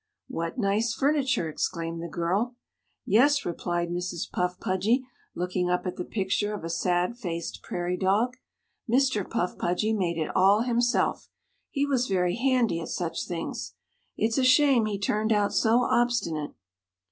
"What 0.29 0.57
nice 0.57 0.95
furniture," 0.95 1.47
exclaimed 1.47 2.01
the 2.01 2.07
girl. 2.07 2.55
"Yes," 3.05 3.45
replied 3.45 3.89
Mrs. 3.91 4.31
Puff 4.31 4.59
Pudgy, 4.59 5.05
looking 5.35 5.69
up 5.69 5.85
at 5.85 5.95
the 5.95 6.03
picture 6.03 6.55
of 6.55 6.63
a 6.63 6.71
sad 6.71 7.15
faced 7.19 7.61
prairie 7.61 7.97
dog; 7.97 8.35
"Mr. 8.89 9.29
Puff 9.29 9.59
Pudgy 9.59 9.93
made 9.93 10.17
it 10.17 10.35
all 10.35 10.61
himself. 10.61 11.29
He 11.69 11.85
was 11.85 12.07
very 12.07 12.35
handy 12.37 12.79
at 12.81 12.87
such 12.87 13.27
things. 13.27 13.75
It's 14.17 14.39
a 14.39 14.43
shame 14.43 14.87
he 14.87 14.97
turned 14.97 15.31
out 15.31 15.53
so 15.53 15.83
obstinate." 15.83 16.55